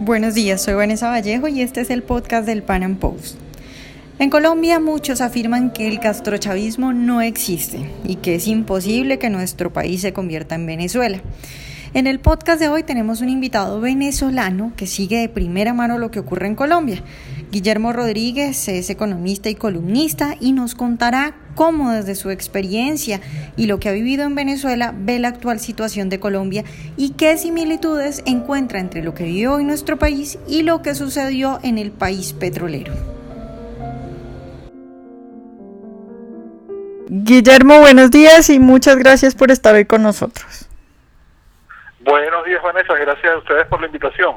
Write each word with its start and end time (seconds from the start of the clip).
Buenos 0.00 0.34
días, 0.34 0.60
soy 0.60 0.74
Vanessa 0.74 1.08
Vallejo 1.08 1.46
y 1.46 1.62
este 1.62 1.80
es 1.80 1.88
el 1.88 2.02
podcast 2.02 2.46
del 2.46 2.64
Pan 2.64 2.82
Am 2.82 2.96
Post. 2.96 3.36
En 4.18 4.28
Colombia 4.28 4.80
muchos 4.80 5.20
afirman 5.20 5.70
que 5.70 5.86
el 5.86 6.00
castrochavismo 6.00 6.92
no 6.92 7.22
existe 7.22 7.88
y 8.02 8.16
que 8.16 8.34
es 8.34 8.48
imposible 8.48 9.20
que 9.20 9.30
nuestro 9.30 9.72
país 9.72 10.00
se 10.00 10.12
convierta 10.12 10.56
en 10.56 10.66
Venezuela. 10.66 11.20
En 11.94 12.08
el 12.08 12.18
podcast 12.18 12.58
de 12.58 12.68
hoy 12.68 12.82
tenemos 12.82 13.20
un 13.20 13.28
invitado 13.28 13.80
venezolano 13.80 14.72
que 14.76 14.88
sigue 14.88 15.18
de 15.18 15.28
primera 15.28 15.74
mano 15.74 15.96
lo 15.96 16.10
que 16.10 16.18
ocurre 16.18 16.48
en 16.48 16.56
Colombia. 16.56 17.00
Guillermo 17.54 17.92
Rodríguez 17.92 18.66
es 18.66 18.90
economista 18.90 19.48
y 19.48 19.54
columnista 19.54 20.34
y 20.40 20.50
nos 20.50 20.74
contará 20.74 21.34
cómo 21.54 21.92
desde 21.92 22.16
su 22.16 22.30
experiencia 22.30 23.20
y 23.56 23.66
lo 23.66 23.78
que 23.78 23.88
ha 23.88 23.92
vivido 23.92 24.24
en 24.24 24.34
Venezuela 24.34 24.92
ve 24.92 25.20
la 25.20 25.28
actual 25.28 25.60
situación 25.60 26.08
de 26.08 26.18
Colombia 26.18 26.64
y 26.96 27.12
qué 27.12 27.36
similitudes 27.36 28.24
encuentra 28.26 28.80
entre 28.80 29.04
lo 29.04 29.14
que 29.14 29.22
vive 29.22 29.46
hoy 29.46 29.64
nuestro 29.64 30.00
país 30.00 30.36
y 30.48 30.64
lo 30.64 30.82
que 30.82 30.96
sucedió 30.96 31.60
en 31.62 31.78
el 31.78 31.92
país 31.92 32.32
petrolero. 32.32 32.92
Guillermo, 37.06 37.78
buenos 37.78 38.10
días 38.10 38.50
y 38.50 38.58
muchas 38.58 38.96
gracias 38.96 39.36
por 39.36 39.52
estar 39.52 39.76
hoy 39.76 39.84
con 39.84 40.02
nosotros. 40.02 40.68
Buenos 42.00 42.44
días, 42.46 42.60
Vanessa. 42.64 42.94
Gracias 42.94 43.32
a 43.32 43.38
ustedes 43.38 43.68
por 43.68 43.80
la 43.80 43.86
invitación. 43.86 44.34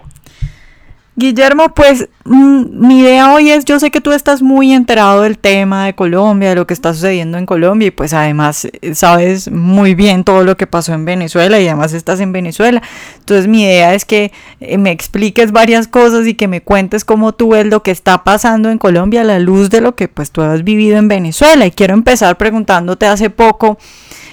Guillermo, 1.19 1.73
pues 1.73 2.09
mm, 2.25 2.87
mi 2.87 2.99
idea 2.99 3.33
hoy 3.33 3.49
es, 3.49 3.65
yo 3.65 3.79
sé 3.79 3.89
que 3.89 4.01
tú 4.01 4.11
estás 4.11 4.43
muy 4.43 4.71
enterado 4.71 5.23
del 5.23 5.39
tema 5.39 5.87
de 5.87 5.95
Colombia, 5.95 6.49
de 6.49 6.55
lo 6.55 6.67
que 6.67 6.75
está 6.75 6.93
sucediendo 6.93 7.39
en 7.39 7.47
Colombia 7.47 7.87
y 7.87 7.91
pues 7.91 8.13
además 8.13 8.67
eh, 8.71 8.93
sabes 8.93 9.49
muy 9.51 9.95
bien 9.95 10.23
todo 10.23 10.43
lo 10.43 10.55
que 10.57 10.67
pasó 10.67 10.93
en 10.93 11.05
Venezuela 11.05 11.59
y 11.59 11.65
además 11.65 11.93
estás 11.93 12.19
en 12.19 12.33
Venezuela. 12.33 12.83
Entonces 13.17 13.47
mi 13.47 13.63
idea 13.63 13.95
es 13.95 14.05
que 14.05 14.31
eh, 14.59 14.77
me 14.77 14.91
expliques 14.91 15.51
varias 15.51 15.87
cosas 15.87 16.27
y 16.27 16.35
que 16.35 16.47
me 16.47 16.61
cuentes 16.61 17.03
cómo 17.03 17.31
tú 17.31 17.49
ves 17.49 17.65
lo 17.65 17.81
que 17.81 17.89
está 17.89 18.23
pasando 18.23 18.69
en 18.69 18.77
Colombia 18.77 19.21
a 19.21 19.23
la 19.23 19.39
luz 19.39 19.71
de 19.71 19.81
lo 19.81 19.95
que 19.95 20.07
pues 20.09 20.29
tú 20.29 20.43
has 20.43 20.63
vivido 20.63 20.99
en 20.99 21.07
Venezuela. 21.07 21.65
Y 21.65 21.71
quiero 21.71 21.95
empezar 21.95 22.37
preguntándote 22.37 23.07
hace 23.07 23.31
poco. 23.31 23.79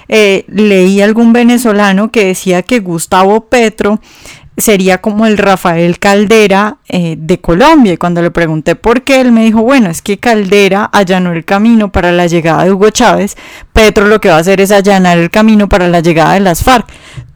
Eh, 0.08 0.44
leí 0.48 1.00
algún 1.00 1.32
venezolano 1.32 2.10
que 2.10 2.26
decía 2.26 2.62
que 2.62 2.80
Gustavo 2.80 3.46
Petro 3.46 4.00
sería 4.56 4.98
como 4.98 5.26
el 5.26 5.38
Rafael 5.38 5.98
Caldera 5.98 6.76
eh, 6.88 7.16
de 7.18 7.40
Colombia. 7.40 7.92
Y 7.92 7.96
cuando 7.96 8.22
le 8.22 8.30
pregunté 8.30 8.76
por 8.76 9.02
qué, 9.02 9.20
él 9.20 9.32
me 9.32 9.44
dijo, 9.44 9.62
bueno, 9.62 9.90
es 9.90 10.02
que 10.02 10.18
Caldera 10.18 10.84
allanó 10.92 11.32
el 11.32 11.44
camino 11.44 11.90
para 11.90 12.12
la 12.12 12.26
llegada 12.26 12.64
de 12.64 12.72
Hugo 12.72 12.90
Chávez, 12.90 13.36
Petro 13.72 14.06
lo 14.06 14.20
que 14.20 14.28
va 14.28 14.36
a 14.36 14.40
hacer 14.40 14.60
es 14.60 14.70
allanar 14.70 15.18
el 15.18 15.30
camino 15.30 15.68
para 15.68 15.88
la 15.88 16.00
llegada 16.00 16.34
de 16.34 16.40
las 16.40 16.62
FARC. 16.62 16.86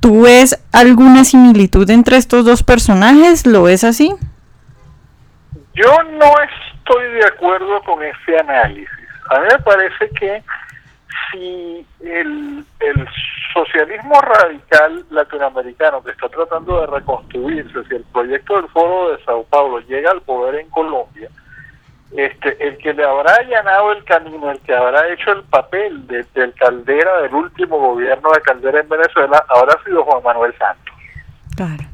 ¿Tú 0.01 0.23
ves 0.23 0.63
alguna 0.73 1.25
similitud 1.25 1.89
entre 1.91 2.17
estos 2.17 2.45
dos 2.45 2.63
personajes? 2.63 3.47
¿Lo 3.47 3.65
ves 3.65 3.85
así? 3.85 4.15
Yo 5.75 6.03
no 6.19 6.33
estoy 6.43 7.13
de 7.15 7.27
acuerdo 7.27 7.83
con 7.83 8.03
ese 8.03 8.39
análisis. 8.39 8.89
A 9.31 9.41
mí 9.41 9.47
me 9.53 9.59
parece 9.63 10.09
que 10.19 10.43
si 11.31 11.87
el, 12.01 12.65
el 12.81 13.09
socialismo 13.65 14.21
radical 14.21 15.05
latinoamericano 15.11 16.03
que 16.03 16.13
está 16.13 16.29
tratando 16.29 16.81
de 16.81 16.87
reconstruirse, 16.87 17.85
si 17.89 17.95
el 17.97 18.05
proyecto 18.13 18.57
del 18.57 18.69
Foro 18.69 19.11
de 19.11 19.25
Sao 19.25 19.45
Paulo 19.45 19.81
llega 19.81 20.11
al 20.11 20.23
poder 20.23 20.61
en 20.61 20.71
Colombia, 20.71 21.29
este, 22.17 22.57
el 22.67 22.79
que 22.79 22.95
le 22.95 23.05
habrá 23.05 23.35
allanado 23.35 23.93
el 23.93 24.05
camino, 24.05 24.51
el 24.51 24.61
que 24.61 24.75
habrá 24.75 25.09
hecho 25.09 25.33
el 25.33 25.43
papel 25.45 26.07
de, 26.07 26.25
del 26.35 26.55
Caldera, 26.55 27.23
del 27.23 27.35
último 27.35 27.79
gobierno 27.79 28.31
de 28.31 28.41
Caldera 28.43 28.81
en 28.81 28.89
Venezuela, 28.89 29.45
habrá 29.49 29.83
sido 29.85 30.05
Juan 30.05 30.23
Manuel 30.23 30.55
Santos. 30.57 30.95
Claro. 31.57 31.85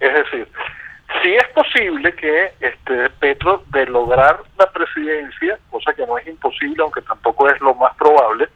Es 0.00 0.12
decir, 0.12 0.48
sí 1.22 1.34
es 1.34 1.48
posible 1.48 2.14
que 2.14 2.52
este 2.60 3.10
Petro, 3.18 3.64
de 3.68 3.86
lograr 3.86 4.40
la 4.58 4.70
presidencia, 4.70 5.58
cosa 5.70 5.94
que 5.94 6.06
no 6.06 6.18
es 6.18 6.26
imposible, 6.26 6.82
aunque 6.82 7.00
tampoco 7.02 7.48
es 7.48 7.58
lo 7.60 7.74
más 7.74 7.96
probable, 7.96 8.48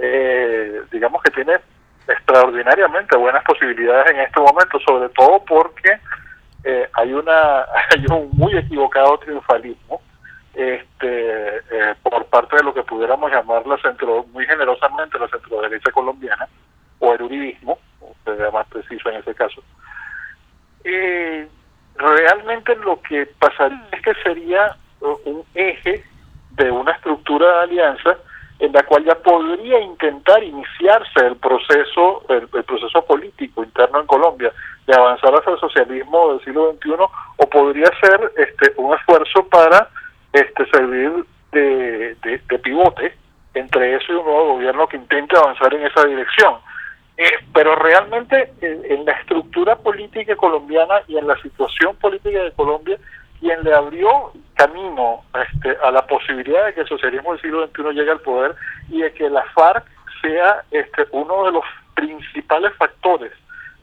eh, 0.00 0.82
digamos 0.92 1.22
que 1.22 1.30
tiene 1.32 1.58
extraordinariamente 2.06 3.16
buenas 3.16 3.44
posibilidades 3.44 4.12
en 4.12 4.20
este 4.20 4.40
momento, 4.40 4.78
sobre 4.80 5.08
todo 5.10 5.44
porque 5.44 5.98
eh, 6.64 6.88
hay 6.94 7.12
una 7.12 7.60
hay 7.90 8.04
un 8.10 8.30
muy 8.32 8.56
equivocado 8.56 9.18
triunfalismo 9.18 10.00
este 10.54 11.56
eh, 11.56 11.94
por 12.02 12.24
parte 12.26 12.56
de 12.56 12.62
lo 12.62 12.74
que 12.74 12.82
pudiéramos 12.82 13.30
llamar 13.30 13.66
la 13.66 13.76
centro 13.78 14.24
muy 14.32 14.46
generosamente 14.46 15.18
la 15.18 15.28
centro 15.28 15.60
derecha 15.62 15.90
colombiana 15.92 16.48
o 17.00 17.14
el 17.14 17.22
uribismo, 17.22 17.78
sería 18.24 18.50
más 18.50 18.66
preciso 18.68 19.08
en 19.08 19.16
ese 19.16 19.34
caso. 19.34 19.62
realmente 21.96 22.74
lo 22.76 23.00
que 23.02 23.26
pasaría 23.38 23.88
es 23.92 24.02
que 24.02 24.14
sería 24.22 24.76
un 25.00 25.44
eje 25.54 26.02
de 26.52 26.70
una 26.72 26.92
estructura 26.92 27.46
de 27.46 27.62
alianza 27.62 28.18
en 28.58 28.72
la 28.72 28.82
cual 28.82 29.04
ya 29.04 29.14
podría 29.14 29.80
intentar 29.80 30.42
iniciarse 30.42 31.26
el 31.26 31.36
proceso, 31.36 32.24
el, 32.28 32.48
proceso 32.64 33.02
político 33.04 33.62
interno 33.62 34.00
en 34.00 34.06
Colombia, 34.06 34.52
de 34.86 34.94
avanzar 34.94 35.34
hacia 35.34 35.52
el 35.52 35.60
socialismo 35.60 36.32
del 36.32 36.44
siglo 36.44 36.72
XXI, 36.72 36.90
o 37.36 37.50
podría 37.50 37.86
ser 38.00 38.32
este 38.36 38.72
un 38.76 38.94
esfuerzo 38.94 39.46
para 39.48 39.88
este 40.32 40.66
servir 40.70 41.24
de, 41.52 42.16
de, 42.22 42.58
pivote 42.58 43.14
entre 43.54 43.96
eso 43.96 44.12
y 44.12 44.16
un 44.16 44.24
nuevo 44.24 44.54
gobierno 44.54 44.86
que 44.88 44.96
intente 44.96 45.36
avanzar 45.36 45.72
en 45.74 45.86
esa 45.86 46.04
dirección. 46.04 46.56
Eh, 47.16 47.30
pero 47.52 47.74
realmente 47.74 48.52
en, 48.60 49.04
la 49.04 49.12
estructura 49.12 49.76
política 49.76 50.36
colombiana 50.36 51.00
y 51.08 51.16
en 51.16 51.26
la 51.26 51.36
situación 51.42 51.96
política 51.96 52.44
de 52.44 52.52
Colombia, 52.52 52.96
quien 53.40 53.62
le 53.62 53.74
abrió 53.74 54.32
camino 54.54 55.22
este, 55.34 55.76
a 55.82 55.90
la 55.90 56.06
posibilidad 56.06 56.66
de 56.66 56.74
que 56.74 56.80
el 56.80 56.88
socialismo 56.88 57.32
del 57.32 57.40
siglo 57.40 57.66
XXI 57.66 57.94
llegue 57.94 58.10
al 58.10 58.20
poder 58.20 58.54
y 58.88 59.02
de 59.02 59.12
que 59.12 59.30
la 59.30 59.44
FARC 59.54 59.84
sea 60.20 60.64
este, 60.70 61.06
uno 61.12 61.44
de 61.44 61.52
los 61.52 61.64
principales 61.94 62.74
factores 62.76 63.32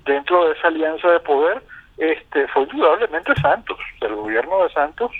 dentro 0.05 0.45
de 0.45 0.53
esa 0.53 0.67
alianza 0.67 1.09
de 1.09 1.19
poder, 1.21 1.63
este, 1.97 2.47
fue 2.49 2.63
indudablemente 2.63 3.33
Santos. 3.41 3.77
El 4.01 4.15
gobierno 4.15 4.63
de 4.63 4.69
Santos 4.69 5.11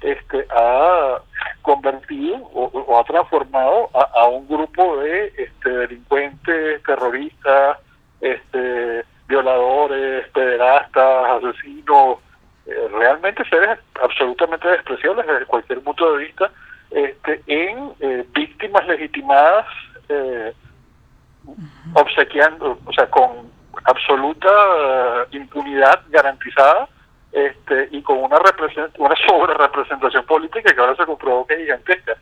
este, 0.00 0.46
ha 0.50 1.20
convertido 1.62 2.36
o, 2.54 2.98
ha 2.98 3.04
transformado 3.04 3.90
a, 3.94 4.26
un 4.26 4.46
grupo 4.46 4.98
de 4.98 5.32
este, 5.36 5.70
delincuentes, 5.70 6.82
terroristas, 6.84 7.78
este, 8.20 9.04
violadores, 9.26 10.28
pederastas, 10.30 11.42
asesinos, 11.42 12.18
realmente 12.92 13.44
seres 13.48 13.78
absolutamente 14.02 14.68
despreciables 14.68 15.26
desde 15.26 15.46
cualquier 15.46 15.80
punto 15.80 16.12
de 16.12 16.24
vista, 16.24 16.50
este, 16.90 17.42
en 17.46 17.92
eh, 18.00 18.26
víctimas 18.32 18.86
legitimadas, 18.86 19.66
eh, 20.08 20.52
obsequiando, 21.94 22.78
o 22.84 22.92
sea, 22.92 23.08
con 23.10 23.50
absoluta 23.84 24.50
impunidad 25.30 26.02
garantizada 26.08 26.88
este, 27.32 27.88
y 27.90 28.02
con 28.02 28.18
una, 28.18 28.38
una 28.98 29.14
sobre 29.26 29.54
representación 29.54 30.24
política 30.24 30.72
que 30.74 30.80
ahora 30.80 30.96
se 30.96 31.06
comprobó 31.06 31.46
que 31.46 31.54
es 31.54 31.60
gigantesca. 31.60 32.16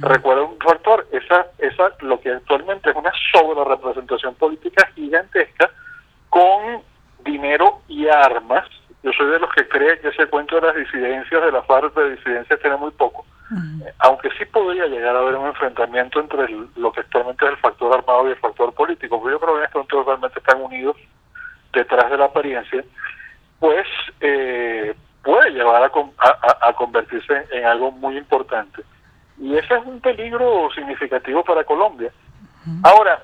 Recuerda 0.00 0.42
un 0.42 0.58
factor, 0.58 1.06
esa, 1.12 1.46
esa, 1.58 1.92
lo 2.00 2.20
que 2.20 2.30
actualmente 2.30 2.90
es 2.90 2.96
una 2.96 3.12
sobre 3.32 3.64
representación 3.64 4.34
política 4.34 4.86
gigantesca 4.94 5.70
con 6.28 6.82
dinero 7.24 7.80
y 7.88 8.06
armas 8.06 8.68
yo 9.02 9.12
soy 9.12 9.30
de 9.30 9.38
los 9.40 9.52
que 9.52 9.68
cree 9.68 9.98
que 10.00 10.08
ese 10.08 10.26
cuento 10.26 10.56
de 10.56 10.66
las 10.66 10.76
disidencias, 10.76 11.42
de 11.42 11.52
la 11.52 11.62
FARC 11.62 11.94
de 11.94 12.16
disidencias, 12.16 12.60
tiene 12.60 12.76
muy 12.76 12.90
poco. 12.92 13.24
Eh, 13.52 13.92
aunque 13.98 14.30
sí 14.38 14.44
podría 14.46 14.86
llegar 14.86 15.14
a 15.14 15.18
haber 15.18 15.34
un 15.34 15.46
enfrentamiento 15.46 16.20
entre 16.20 16.48
lo 16.76 16.92
que 16.92 17.00
actualmente 17.00 17.44
es 17.44 17.50
el 17.50 17.56
factor 17.58 17.92
armado 17.92 18.28
y 18.28 18.30
el 18.30 18.38
factor 18.38 18.72
político, 18.72 19.20
porque 19.20 19.32
yo 19.32 19.40
creo 19.40 19.60
que 19.60 19.68
momento 19.74 20.04
realmente 20.04 20.38
están 20.38 20.62
unidos 20.62 20.96
detrás 21.72 22.10
de 22.10 22.16
la 22.16 22.26
apariencia, 22.26 22.84
pues 23.58 23.86
eh, 24.20 24.94
puede 25.22 25.50
llevar 25.50 25.82
a, 25.82 26.68
a, 26.68 26.72
convertirse 26.74 27.46
en 27.52 27.64
algo 27.64 27.90
muy 27.90 28.16
importante. 28.16 28.82
Y 29.38 29.56
ese 29.56 29.74
es 29.74 29.84
un 29.84 30.00
peligro 30.00 30.68
significativo 30.74 31.44
para 31.44 31.64
Colombia. 31.64 32.10
Ahora, 32.84 33.22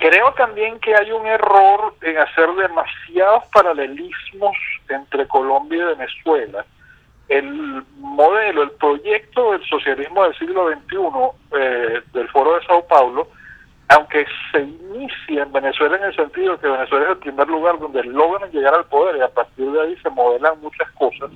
Creo 0.00 0.32
también 0.32 0.80
que 0.80 0.96
hay 0.96 1.12
un 1.12 1.26
error 1.26 1.94
en 2.00 2.16
hacer 2.16 2.48
demasiados 2.54 3.44
paralelismos 3.52 4.56
entre 4.88 5.28
Colombia 5.28 5.82
y 5.82 5.96
Venezuela. 5.98 6.64
El 7.28 7.84
modelo, 7.98 8.62
el 8.62 8.70
proyecto 8.70 9.52
del 9.52 9.62
socialismo 9.66 10.24
del 10.24 10.34
siglo 10.38 10.70
XXI 10.70 10.96
eh, 11.52 12.00
del 12.14 12.28
Foro 12.30 12.54
de 12.54 12.64
Sao 12.64 12.86
Paulo, 12.86 13.28
aunque 13.88 14.24
se 14.50 14.62
inicia 14.62 15.42
en 15.42 15.52
Venezuela 15.52 15.98
en 15.98 16.04
el 16.04 16.16
sentido 16.16 16.58
que 16.58 16.68
Venezuela 16.68 17.04
es 17.04 17.10
el 17.10 17.18
primer 17.18 17.48
lugar 17.48 17.78
donde 17.78 18.02
logran 18.04 18.50
llegar 18.52 18.72
al 18.72 18.86
poder 18.86 19.16
y 19.16 19.20
a 19.20 19.28
partir 19.28 19.70
de 19.70 19.82
ahí 19.82 19.96
se 19.96 20.08
modelan 20.08 20.58
muchas 20.62 20.90
cosas 20.92 21.30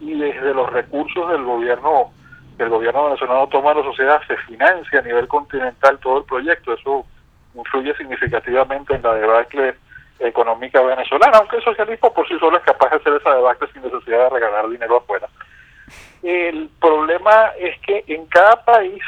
y 0.00 0.18
desde 0.18 0.54
los 0.54 0.68
recursos 0.72 1.30
del 1.30 1.44
gobierno 1.44 2.10
que 2.56 2.64
el 2.64 2.70
gobierno 2.70 3.04
venezolano 3.04 3.46
toma 3.46 3.74
la 3.74 3.84
sociedad 3.84 4.20
se 4.26 4.36
financia 4.38 4.98
a 4.98 5.02
nivel 5.02 5.28
continental 5.28 6.00
todo 6.00 6.18
el 6.18 6.24
proyecto. 6.24 6.72
Eso 6.72 7.06
influye 7.54 7.94
significativamente 7.94 8.94
en 8.94 9.02
la 9.02 9.14
debacle 9.14 9.74
económica 10.20 10.80
venezolana, 10.82 11.38
aunque 11.38 11.56
el 11.56 11.64
socialismo 11.64 12.12
por 12.12 12.26
sí 12.28 12.38
solo 12.38 12.56
es 12.56 12.64
capaz 12.64 12.90
de 12.90 12.96
hacer 12.96 13.12
esa 13.14 13.34
debacle 13.34 13.68
sin 13.72 13.82
necesidad 13.82 14.24
de 14.24 14.30
regalar 14.30 14.68
dinero 14.68 14.96
afuera. 14.96 15.28
El 16.22 16.68
problema 16.80 17.52
es 17.58 17.78
que 17.80 18.04
en 18.08 18.26
cada 18.26 18.64
país 18.64 19.02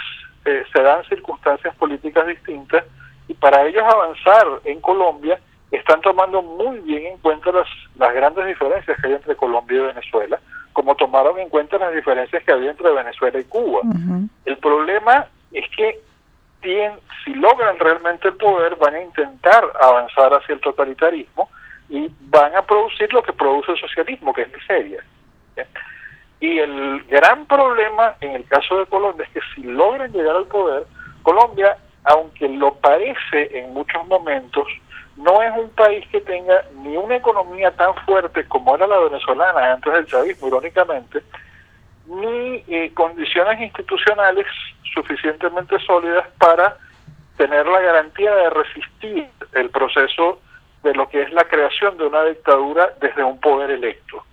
eh, 0.45 0.65
se 0.73 0.83
dan 0.83 1.05
circunstancias 1.05 1.75
políticas 1.77 2.27
distintas 2.27 2.85
y 3.29 3.35
para 3.35 3.67
ellos 3.67 3.83
avanzar 3.83 4.47
en 4.65 4.81
Colombia 4.81 5.41
están 5.71 6.01
tomando 6.01 6.43
muy 6.43 6.79
bien 6.81 7.07
en 7.07 7.19
cuenta 7.19 7.53
las, 7.53 7.69
las 7.97 8.13
grandes 8.15 8.47
diferencias 8.47 9.01
que 9.01 9.07
hay 9.07 9.15
entre 9.15 9.37
Colombia 9.37 9.79
y 9.79 9.87
Venezuela, 9.87 10.41
como 10.73 10.95
tomaron 10.97 11.39
en 11.39 11.49
cuenta 11.49 11.79
las 11.79 11.95
diferencias 11.95 12.43
que 12.43 12.53
había 12.53 12.71
entre 12.71 12.91
Venezuela 12.91 13.39
y 13.39 13.45
Cuba. 13.45 13.81
El 14.45 14.57
problema 14.59 15.27
es 15.53 15.69
que 15.77 16.01
si 16.63 17.35
logran 17.35 17.79
realmente 17.79 18.29
el 18.29 18.37
poder, 18.37 18.77
van 18.77 18.95
a 18.95 19.03
intentar 19.03 19.65
avanzar 19.81 20.33
hacia 20.35 20.55
el 20.55 20.61
totalitarismo 20.61 21.49
y 21.89 22.11
van 22.21 22.55
a 22.55 22.63
producir 22.63 23.13
lo 23.13 23.23
que 23.23 23.33
produce 23.33 23.73
el 23.73 23.81
socialismo, 23.81 24.33
que 24.33 24.43
es 24.43 24.53
miseria. 24.53 25.05
Y 26.41 26.59
el 26.59 27.03
gran 27.05 27.47
problema 27.47 28.15
en 28.21 28.33
el 28.33 28.45
caso 28.47 28.79
de 28.79 28.87
Colombia 28.87 29.27
es 29.27 29.33
que 29.33 29.41
si 29.55 29.63
logran 29.63 30.13
llegar 30.13 30.37
al 30.37 30.47
poder, 30.47 30.85
Colombia, 31.23 31.77
aunque 32.05 32.49
lo 32.49 32.75
parece 32.75 33.59
en 33.59 33.75
muchos 33.75 34.07
momentos, 34.07 34.67
no 35.17 35.43
es 35.43 35.53
un 35.57 35.69
país 35.71 36.07
que 36.09 36.21
tenga 36.23 36.65
ni 36.83 36.97
una 36.97 37.17
economía 37.17 37.71
tan 37.73 37.95
fuerte 38.07 38.47
como 38.47 38.75
era 38.75 38.87
la 38.87 38.99
venezolana 39.01 39.73
antes 39.73 39.93
del 39.93 40.07
chavismo, 40.07 40.49
irónicamente, 40.49 41.23
ni 42.11 42.65
eh, 42.69 42.91
condiciones 42.95 43.61
institucionales 43.61 44.47
suficientemente 44.93 45.79
sólidas 45.81 46.27
para 46.39 46.77
tener 47.37 47.67
la 47.67 47.81
garantía 47.81 48.35
de 48.35 48.51
resistir 48.51 49.29
el 49.53 49.71
proceso 49.71 50.41
de 50.83 50.95
lo 50.95 51.09
que 51.09 51.23
es 51.23 51.33
la 51.33 51.45
creación 51.45 51.97
de 51.99 52.07
una 52.07 52.25
dictadura 52.25 52.91
desde 53.01 53.23
un 53.23 53.39
poder 53.39 53.71
electo. 53.71 54.25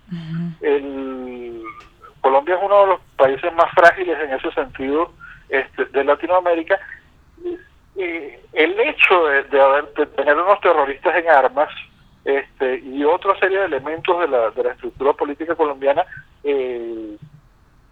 el, 0.60 1.62
Colombia 2.20 2.56
es 2.56 2.60
uno 2.62 2.80
de 2.80 2.86
los 2.88 3.00
países 3.16 3.52
más 3.54 3.70
frágiles 3.72 4.18
en 4.20 4.32
ese 4.32 4.50
sentido 4.52 5.12
este, 5.48 5.84
de 5.86 6.04
Latinoamérica. 6.04 6.78
Y, 7.44 7.56
el 8.52 8.80
hecho 8.80 9.26
de, 9.50 9.60
haber, 9.60 9.86
tener 10.16 10.36
unos 10.36 10.60
terroristas 10.60 11.16
en 11.16 11.28
armas 11.28 11.68
este, 12.24 12.78
y 12.78 13.04
otra 13.04 13.38
serie 13.38 13.58
de 13.58 13.66
elementos 13.66 14.20
de 14.20 14.28
la, 14.28 14.50
de 14.50 14.64
la 14.64 14.72
estructura 14.72 15.12
política 15.12 15.54
colombiana 15.54 16.04
eh, 16.44 17.16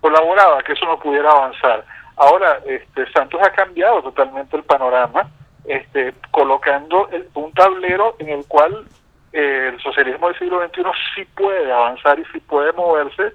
colaboraba 0.00 0.62
que 0.62 0.72
eso 0.72 0.86
no 0.86 0.98
pudiera 0.98 1.30
avanzar. 1.30 1.84
Ahora, 2.16 2.60
este, 2.66 3.10
Santos 3.12 3.40
ha 3.42 3.50
cambiado 3.50 4.02
totalmente 4.02 4.56
el 4.56 4.62
panorama, 4.64 5.28
este, 5.64 6.14
colocando 6.30 7.08
un 7.34 7.52
tablero 7.52 8.16
en 8.18 8.28
el 8.28 8.44
cual 8.46 8.86
eh, 9.32 9.70
el 9.72 9.80
socialismo 9.82 10.28
del 10.28 10.38
siglo 10.38 10.66
XXI 10.66 10.82
sí 11.14 11.24
puede 11.36 11.70
avanzar 11.70 12.18
y 12.18 12.24
sí 12.32 12.40
puede 12.40 12.72
moverse, 12.72 13.32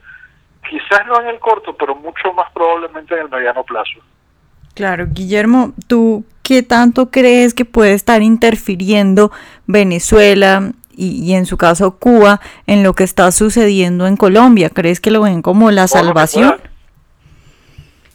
quizás 0.68 1.06
no 1.06 1.22
en 1.22 1.28
el 1.28 1.40
corto, 1.40 1.76
pero 1.78 1.96
mucho 1.96 2.34
más 2.34 2.52
probablemente 2.54 3.14
en 3.14 3.22
el 3.22 3.30
mediano 3.30 3.64
plazo. 3.64 4.00
Claro, 4.74 5.06
Guillermo, 5.10 5.74
¿tú 5.88 6.24
qué 6.44 6.64
tanto 6.64 7.12
crees 7.12 7.54
que 7.54 7.66
puede 7.66 7.94
estar 7.94 8.22
interfiriendo 8.22 9.32
Venezuela 9.68 10.72
y, 10.96 11.34
en 11.34 11.46
su 11.46 11.58
caso 11.58 11.98
Cuba 11.98 12.40
en 12.68 12.84
lo 12.84 12.94
que 12.94 13.04
está 13.04 13.32
sucediendo 13.32 14.08
en 14.08 14.18
Colombia? 14.18 14.70
¿Crees 14.70 15.00
que 15.00 15.12
lo 15.12 15.22
ven 15.22 15.42
como 15.42 15.72
la 15.72 15.88
salvación? 15.88 16.60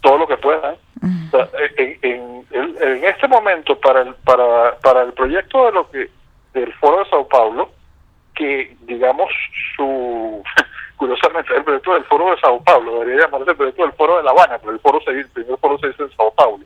todo 0.07 0.19
lo 0.19 0.29
que 0.29 0.37
pueda. 0.37 0.73
¿eh? 0.73 1.99
en, 2.03 3.05
este 3.05 3.27
momento, 3.29 3.79
para 3.81 4.03
el, 4.03 4.15
para, 4.15 4.79
para 4.79 5.03
el 5.03 5.13
proyecto 5.13 5.67
de 5.67 5.73
lo 5.73 5.91
que 5.91 6.11
del 6.55 6.73
Foro 6.75 7.01
de 7.01 7.11
Sao 7.11 7.29
Paulo, 7.29 7.71
que 8.35 8.77
digamos 8.83 9.29
su 9.77 10.43
curiosamente 10.97 11.55
el 11.55 11.65
proyecto 11.65 11.95
del 11.95 12.05
Foro 12.05 12.31
de 12.31 12.41
Sao 12.41 12.63
Paulo, 12.63 13.01
debería 13.01 13.27
llamarse 13.27 13.51
el 13.51 13.57
proyecto 13.57 13.83
del 13.83 13.93
Foro 13.93 14.17
de 14.17 14.23
La 14.23 14.31
Habana, 14.31 14.59
pero 14.59 14.73
el 14.73 14.81
foro 14.81 15.01
se 15.01 15.11
el 15.11 15.29
primer 15.29 15.59
foro 15.59 15.79
se 15.79 15.89
dice 15.89 16.03
en 16.05 16.17
Sao 16.17 16.33
Paulo. 16.35 16.65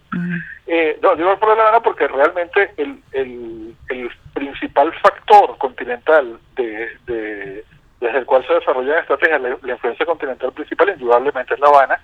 eh, 0.67 0.99
no, 1.03 1.17
digo 1.17 1.33
el 1.33 1.39
Foro 1.39 1.53
de 1.53 1.59
La 1.59 1.63
Habana 1.65 1.81
porque 1.83 2.07
realmente 2.09 2.73
el, 2.77 3.03
el, 3.13 3.75
el 3.89 4.11
principal 4.35 4.93
factor 5.01 5.59
continental 5.59 6.39
de, 6.57 6.89
de, 7.07 7.65
desde 8.01 8.19
el 8.19 8.27
cual 8.27 8.47
se 8.47 8.55
desarrolla 8.55 8.95
la 8.95 9.01
estrategia, 9.01 9.39
la, 9.39 9.73
influencia 9.73 10.07
continental 10.07 10.53
principal 10.53 10.89
indudablemente 10.91 11.55
es 11.55 11.61
La 11.61 11.69
Habana, 11.69 12.01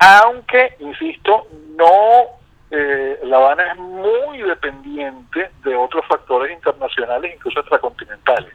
aunque, 0.00 0.74
insisto, 0.80 1.46
no 1.76 2.38
eh, 2.70 3.18
La 3.24 3.36
Habana 3.38 3.72
es 3.72 3.78
muy 3.78 4.42
dependiente 4.42 5.50
de 5.64 5.76
otros 5.76 6.04
factores 6.06 6.52
internacionales, 6.52 7.34
incluso 7.34 7.60
extracontinentales. 7.60 8.52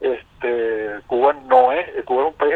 Este, 0.00 1.00
Cuba 1.06 1.34
no 1.46 1.72
es, 1.72 2.04
Cuba 2.04 2.22
es 2.22 2.28
un 2.28 2.34
país 2.34 2.54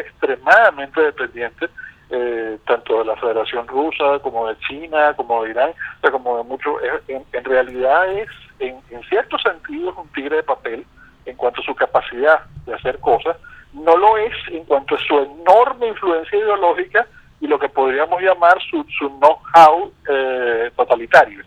extremadamente 0.49 1.00
dependiente 1.00 1.69
eh, 2.11 2.59
tanto 2.67 2.99
de 2.99 3.05
la 3.05 3.17
Federación 3.17 3.67
Rusa 3.69 4.19
como 4.23 4.49
de 4.49 4.59
China, 4.61 5.12
como 5.15 5.45
de 5.45 5.50
Irán, 5.50 5.71
o 5.71 6.00
sea, 6.00 6.11
como 6.11 6.39
de 6.39 6.45
mucho, 6.45 6.77
en, 7.06 7.23
en 7.33 7.45
realidad 7.45 8.11
es, 8.12 8.29
en, 8.61 8.81
en 8.91 9.03
cierto 9.05 9.39
sentido, 9.39 9.91
es 9.91 9.97
un 9.97 10.09
tigre 10.09 10.37
de 10.37 10.43
papel 10.43 10.87
en 11.27 11.37
cuanto 11.37 11.61
a 11.61 11.65
su 11.65 11.75
capacidad 11.75 12.41
de 12.65 12.75
hacer 12.75 12.99
cosas, 13.00 13.37
no 13.75 13.97
lo 13.97 14.17
es 14.17 14.33
en 14.50 14.65
cuanto 14.65 14.95
a 14.95 14.99
su 14.99 15.19
enorme 15.19 15.89
influencia 15.89 16.39
ideológica 16.39 17.06
y 17.41 17.47
lo 17.47 17.59
que 17.59 17.69
podríamos 17.69 18.23
llamar 18.23 18.59
su, 18.71 18.85
su 18.99 19.09
know-how 19.19 19.93
eh, 20.09 20.71
totalitario. 20.75 21.45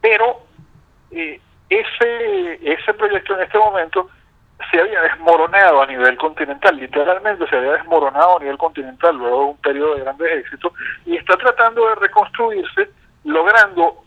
Pero 0.00 0.42
eh, 1.10 1.40
ese, 1.68 2.60
ese 2.62 2.94
proyecto 2.94 3.34
en 3.34 3.42
este 3.42 3.58
momento 3.58 4.08
se 4.70 4.80
había 4.80 5.00
desmoronado 5.02 5.82
a 5.82 5.86
nivel 5.86 6.16
continental, 6.16 6.76
literalmente 6.76 7.46
se 7.48 7.56
había 7.56 7.72
desmoronado 7.72 8.36
a 8.36 8.40
nivel 8.40 8.58
continental 8.58 9.16
luego 9.16 9.38
de 9.38 9.44
un 9.44 9.56
periodo 9.58 9.94
de 9.94 10.02
grandes 10.02 10.30
éxitos 10.44 10.72
y 11.06 11.16
está 11.16 11.36
tratando 11.36 11.88
de 11.88 11.94
reconstruirse 11.96 12.90
logrando 13.24 14.02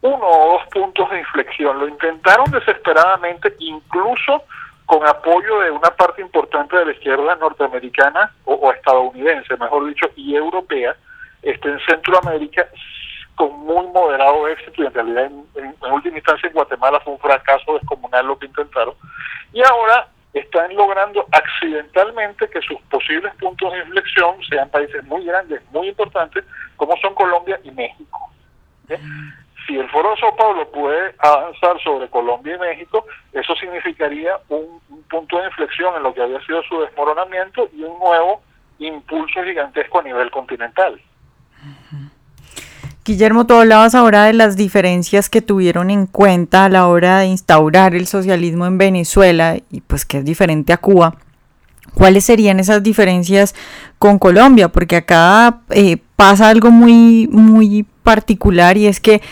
uno 0.00 0.26
o 0.26 0.52
dos 0.52 0.66
puntos 0.72 1.10
de 1.10 1.18
inflexión. 1.18 1.78
Lo 1.78 1.88
intentaron 1.88 2.50
desesperadamente, 2.50 3.54
incluso 3.58 4.44
con 4.86 5.06
apoyo 5.06 5.60
de 5.60 5.70
una 5.70 5.90
parte 5.90 6.22
importante 6.22 6.76
de 6.76 6.86
la 6.86 6.92
izquierda 6.92 7.36
norteamericana 7.36 8.32
o, 8.44 8.72
estadounidense, 8.72 9.56
mejor 9.58 9.86
dicho, 9.86 10.06
y 10.16 10.34
europea, 10.34 10.96
este, 11.42 11.68
en 11.68 11.80
Centroamérica 11.80 12.66
con 13.38 13.52
muy 13.60 13.86
moderado 13.88 14.48
éxito 14.48 14.82
y 14.82 14.86
en 14.86 14.94
realidad 14.94 15.30
en, 15.54 15.92
última 15.92 16.16
instancia 16.16 16.48
en 16.48 16.54
Guatemala 16.54 16.98
fue 17.00 17.12
un 17.12 17.20
fracaso 17.20 17.74
descomunal 17.74 18.26
lo 18.26 18.36
que 18.36 18.46
intentaron 18.46 18.94
y 19.52 19.62
ahora 19.62 20.08
están 20.32 20.74
logrando 20.74 21.26
accidentalmente 21.32 22.48
que 22.48 22.60
sus 22.62 22.80
posibles 22.82 23.34
puntos 23.36 23.72
de 23.72 23.78
inflexión 23.80 24.36
sean 24.48 24.68
países 24.70 25.04
muy 25.04 25.24
grandes, 25.24 25.60
muy 25.70 25.88
importantes, 25.88 26.44
como 26.76 26.96
son 26.98 27.14
Colombia 27.14 27.58
y 27.64 27.70
México. 27.70 28.30
Si 29.66 29.76
el 29.76 29.88
Foro 29.90 30.10
de 30.10 30.16
Sao 30.16 30.34
Paulo 30.36 30.70
puede 30.70 31.14
avanzar 31.18 31.80
sobre 31.82 32.08
Colombia 32.08 32.56
y 32.56 32.58
México, 32.58 33.04
eso 33.32 33.54
significaría 33.56 34.38
un, 34.48 34.80
punto 35.10 35.38
de 35.38 35.46
inflexión 35.46 35.96
en 35.96 36.02
lo 36.02 36.12
que 36.12 36.20
había 36.20 36.38
sido 36.44 36.62
su 36.64 36.80
desmoronamiento 36.80 37.70
y 37.72 37.82
un 37.82 37.98
nuevo 37.98 38.42
impulso 38.78 39.42
gigantesco 39.42 40.00
a 40.00 40.02
nivel 40.02 40.30
continental. 40.30 41.00
Guillermo, 43.08 43.46
tú 43.46 43.54
hablabas 43.54 43.94
ahora 43.94 44.24
de 44.24 44.34
las 44.34 44.54
diferencias 44.54 45.30
que 45.30 45.40
tuvieron 45.40 45.88
en 45.88 46.04
cuenta 46.04 46.66
a 46.66 46.68
la 46.68 46.88
hora 46.88 47.20
de 47.20 47.28
instaurar 47.28 47.94
el 47.94 48.06
socialismo 48.06 48.66
en 48.66 48.76
Venezuela 48.76 49.56
y 49.70 49.80
pues 49.80 50.04
que 50.04 50.18
es 50.18 50.26
diferente 50.26 50.74
a 50.74 50.76
Cuba. 50.76 51.16
¿Cuáles 51.94 52.26
serían 52.26 52.60
esas 52.60 52.82
diferencias 52.82 53.54
con 53.98 54.18
Colombia? 54.18 54.68
Porque 54.68 54.96
acá 54.96 55.60
eh, 55.70 55.96
pasa 56.16 56.50
algo 56.50 56.70
muy, 56.70 57.28
muy 57.32 57.86
particular 58.02 58.76
y 58.76 58.86
es 58.86 59.00
que 59.00 59.22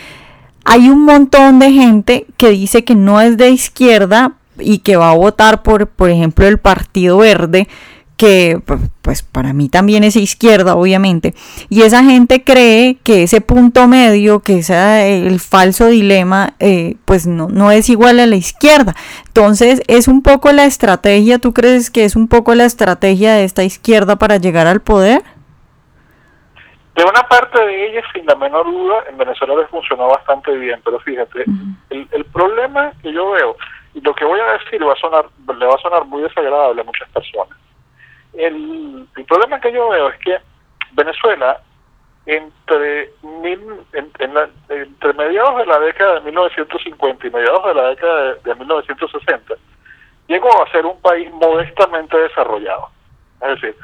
hay 0.65 0.89
un 0.89 1.05
montón 1.05 1.59
de 1.59 1.71
gente 1.71 2.27
que 2.39 2.49
dice 2.49 2.83
que 2.83 2.95
no 2.95 3.21
es 3.21 3.37
de 3.37 3.51
izquierda 3.51 4.37
y 4.59 4.79
que 4.79 4.97
va 4.97 5.11
a 5.11 5.17
votar 5.17 5.63
por, 5.63 5.87
por 5.87 6.09
ejemplo, 6.09 6.47
el 6.47 6.57
Partido 6.57 7.19
Verde, 7.19 7.69
que 8.17 8.61
pues 9.03 9.23
para 9.23 9.53
mí 9.53 9.69
también 9.69 10.05
es 10.05 10.17
izquierda, 10.17 10.75
obviamente. 10.75 11.35
Y 11.69 11.83
esa 11.83 12.03
gente 12.03 12.43
cree 12.43 12.97
que 13.05 13.25
ese 13.25 13.41
punto 13.41 13.87
medio, 13.87 14.41
que 14.41 14.59
es 14.59 14.71
el 14.71 15.39
falso 15.39 15.87
dilema, 15.87 16.55
eh, 16.59 16.97
pues 17.05 17.27
no, 17.27 17.49
no 17.49 17.71
es 17.71 17.89
igual 17.91 18.19
a 18.21 18.27
la 18.27 18.37
izquierda. 18.37 18.95
Entonces, 19.27 19.83
es 19.87 20.09
un 20.09 20.23
poco 20.23 20.51
la 20.53 20.65
estrategia, 20.65 21.39
¿tú 21.39 21.53
crees 21.53 21.91
que 21.91 22.05
es 22.05 22.17
un 22.17 22.29
poco 22.29 22.55
la 22.55 22.65
estrategia 22.65 23.35
de 23.35 23.45
esta 23.45 23.65
izquierda 23.65 24.17
para 24.17 24.39
llegar 24.39 24.67
al 24.67 24.81
poder? 24.81 25.23
De 26.95 27.05
una 27.05 27.23
parte 27.29 27.61
de 27.63 27.91
ellas, 27.91 28.05
sin 28.15 28.25
la 28.25 28.35
menor 28.37 28.65
duda, 28.65 29.05
en 29.11 29.19
Venezuela 29.19 29.55
les 29.57 29.69
funcionó 29.69 30.09
bastante 30.09 30.51
bien, 30.57 30.81
pero 30.83 30.99
fíjate, 31.01 31.45
el, 31.91 32.09
el, 32.11 32.25
problema 32.25 32.91
que 33.03 33.13
yo 33.13 33.33
veo, 33.33 33.55
y 33.93 34.01
lo 34.01 34.15
que 34.15 34.25
voy 34.25 34.41
a 34.41 34.53
decir 34.53 34.83
va 34.83 34.95
a 34.95 34.97
sonar, 34.97 35.27
le 35.59 35.67
va 35.67 35.75
a 35.75 35.79
sonar 35.79 36.07
muy 36.07 36.23
desagradable 36.23 36.81
a 36.81 36.85
muchas 36.85 37.07
personas. 37.11 37.66
El, 38.37 39.07
problema 39.27 39.61
que 39.61 39.73
yo 39.73 39.89
veo 39.89 40.09
es 40.09 40.19
que 40.19 40.39
Venezuela, 40.93 41.61
entre, 42.27 43.11
mil, 43.43 43.61
en, 43.93 44.35
la, 44.35 44.49
entre 44.69 45.13
mediados 45.15 45.59
de 45.59 45.67
la 45.67 45.79
década 45.81 46.15
de 46.15 46.21
1950 46.23 47.27
y 47.27 47.31
mediados 47.31 47.65
de 47.67 47.75
la 47.75 47.89
década 47.89 48.35
de, 48.35 48.41
de 48.45 48.55
1960, 48.55 49.55
llegó 50.29 50.63
a 50.63 50.71
ser 50.71 50.87
un 50.87 51.01
país 51.01 51.31
modestamente 51.33 52.17
desarrollado. 52.17 52.89
Es 53.41 53.61
decir, 53.61 53.77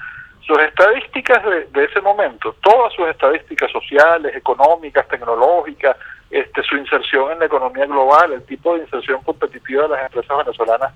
sus 0.46 0.58
estadísticas 0.58 1.42
de, 1.44 1.84
ese 1.84 2.00
momento, 2.00 2.54
todas 2.62 2.92
sus 2.94 3.06
estadísticas 3.08 3.70
sociales, 3.70 4.34
económicas, 4.34 5.06
tecnológicas, 5.08 5.96
este, 6.30 6.62
su 6.64 6.76
inserción 6.76 7.32
en 7.32 7.38
la 7.38 7.46
economía 7.46 7.86
global, 7.86 8.32
el 8.32 8.44
tipo 8.44 8.74
de 8.74 8.82
inserción 8.82 9.22
competitiva 9.22 9.84
de 9.84 9.90
las 9.90 10.06
empresas 10.06 10.36
venezolanas 10.38 10.92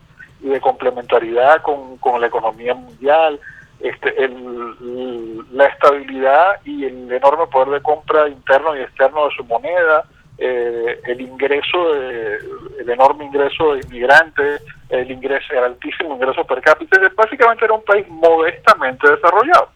de 0.51 0.61
complementariedad 0.61 1.63
con, 1.63 1.99
con 1.99 2.21
la 2.21 2.27
economía 2.27 2.75
mundial, 2.75 3.41
este, 3.81 4.25
el, 4.25 5.45
la 5.53 5.67
estabilidad 5.67 6.61
y 6.65 6.85
el 6.85 7.13
enorme 7.13 7.47
poder 7.49 7.69
de 7.69 7.83
compra 7.83 8.29
interno 8.29 8.77
y 8.77 8.81
externo 8.81 9.29
de 9.29 9.35
su 9.35 9.45
moneda, 9.45 10.05
eh, 10.39 11.01
el 11.05 11.21
ingreso, 11.21 11.95
de, 11.95 12.39
el 12.81 12.91
enorme 12.91 13.25
ingreso 13.25 13.75
de 13.75 13.81
inmigrantes, 13.81 14.63
el 14.91 15.11
ingreso, 15.11 15.53
el 15.53 15.65
altísimo 15.65 16.15
ingreso 16.15 16.45
per 16.45 16.61
cápita, 16.61 17.01
básicamente 17.17 17.65
era 17.65 17.75
un 17.75 17.85
país 17.85 18.07
modestamente 18.09 19.11
desarrollado. 19.11 19.71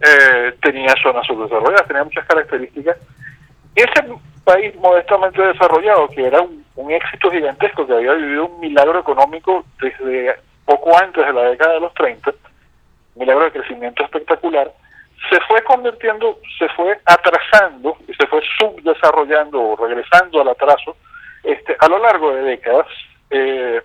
Eh, 0.00 0.54
tenía 0.60 0.94
zonas 1.02 1.26
subdesarrolladas, 1.26 1.86
tenía 1.86 2.04
muchas 2.04 2.26
características. 2.26 2.96
Ese 3.74 4.04
país 4.44 4.74
modestamente 4.76 5.40
desarrollado, 5.42 6.08
que 6.08 6.26
era 6.26 6.40
un, 6.40 6.63
un 6.76 6.90
éxito 6.90 7.30
gigantesco, 7.30 7.86
que 7.86 7.92
había 7.92 8.14
vivido 8.14 8.46
un 8.46 8.60
milagro 8.60 9.00
económico 9.00 9.64
desde 9.80 10.36
poco 10.64 10.96
antes 10.96 11.24
de 11.24 11.32
la 11.32 11.42
década 11.50 11.74
de 11.74 11.80
los 11.80 11.94
30, 11.94 12.32
milagro 13.16 13.44
de 13.44 13.52
crecimiento 13.52 14.02
espectacular, 14.02 14.72
se 15.30 15.40
fue 15.42 15.62
convirtiendo, 15.62 16.38
se 16.58 16.68
fue 16.70 16.98
atrasando 17.04 17.96
y 18.08 18.14
se 18.14 18.26
fue 18.26 18.42
subdesarrollando 18.58 19.60
o 19.60 19.76
regresando 19.76 20.40
al 20.40 20.48
atraso 20.48 20.96
este, 21.42 21.76
a 21.78 21.88
lo 21.88 21.98
largo 21.98 22.34
de 22.34 22.42
décadas 22.42 22.86
eh, 23.30 23.80